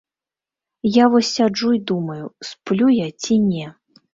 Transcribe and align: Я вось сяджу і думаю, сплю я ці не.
Я 0.95 1.05
вось 1.15 1.33
сяджу 1.35 1.69
і 1.81 1.81
думаю, 1.91 2.25
сплю 2.53 2.87
я 2.97 3.07
ці 3.27 3.39
не. 3.49 3.71